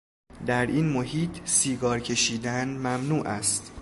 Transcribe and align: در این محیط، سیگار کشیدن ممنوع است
در 0.45 0.65
این 0.65 0.85
محیط، 0.89 1.29
سیگار 1.45 1.99
کشیدن 1.99 2.67
ممنوع 2.69 3.27
است 3.27 3.69